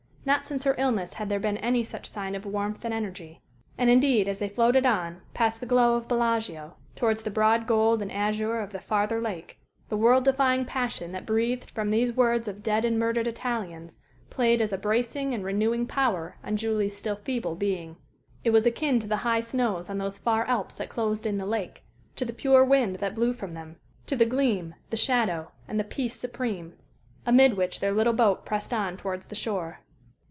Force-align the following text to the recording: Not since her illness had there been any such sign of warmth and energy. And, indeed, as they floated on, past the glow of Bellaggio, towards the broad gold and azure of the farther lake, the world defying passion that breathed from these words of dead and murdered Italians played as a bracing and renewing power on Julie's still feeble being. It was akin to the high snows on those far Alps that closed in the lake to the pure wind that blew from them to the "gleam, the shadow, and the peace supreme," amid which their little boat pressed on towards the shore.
Not 0.23 0.45
since 0.45 0.65
her 0.65 0.75
illness 0.77 1.13
had 1.13 1.29
there 1.29 1.39
been 1.39 1.57
any 1.57 1.83
such 1.83 2.11
sign 2.11 2.35
of 2.35 2.45
warmth 2.45 2.85
and 2.85 2.93
energy. 2.93 3.41
And, 3.75 3.89
indeed, 3.89 4.27
as 4.29 4.37
they 4.37 4.47
floated 4.47 4.85
on, 4.85 5.21
past 5.33 5.59
the 5.59 5.65
glow 5.65 5.95
of 5.95 6.07
Bellaggio, 6.07 6.75
towards 6.95 7.23
the 7.23 7.31
broad 7.31 7.65
gold 7.65 8.03
and 8.03 8.11
azure 8.11 8.59
of 8.59 8.71
the 8.71 8.79
farther 8.79 9.19
lake, 9.19 9.57
the 9.89 9.97
world 9.97 10.23
defying 10.25 10.63
passion 10.63 11.11
that 11.11 11.25
breathed 11.25 11.71
from 11.71 11.89
these 11.89 12.13
words 12.13 12.47
of 12.47 12.61
dead 12.61 12.85
and 12.85 12.99
murdered 12.99 13.25
Italians 13.25 13.99
played 14.29 14.61
as 14.61 14.71
a 14.71 14.77
bracing 14.77 15.33
and 15.33 15.43
renewing 15.43 15.87
power 15.87 16.35
on 16.43 16.55
Julie's 16.55 16.95
still 16.95 17.15
feeble 17.15 17.55
being. 17.55 17.97
It 18.43 18.51
was 18.51 18.67
akin 18.67 18.99
to 18.99 19.07
the 19.07 19.17
high 19.25 19.41
snows 19.41 19.89
on 19.89 19.97
those 19.97 20.19
far 20.19 20.45
Alps 20.45 20.75
that 20.75 20.87
closed 20.89 21.25
in 21.25 21.39
the 21.39 21.47
lake 21.47 21.83
to 22.15 22.25
the 22.25 22.31
pure 22.33 22.63
wind 22.63 22.97
that 22.97 23.15
blew 23.15 23.33
from 23.33 23.55
them 23.55 23.77
to 24.05 24.15
the 24.15 24.27
"gleam, 24.27 24.75
the 24.91 24.97
shadow, 24.97 25.51
and 25.67 25.79
the 25.79 25.83
peace 25.83 26.15
supreme," 26.15 26.75
amid 27.25 27.55
which 27.57 27.79
their 27.79 27.91
little 27.93 28.13
boat 28.13 28.45
pressed 28.45 28.71
on 28.71 28.97
towards 28.97 29.25
the 29.25 29.35
shore. 29.35 29.79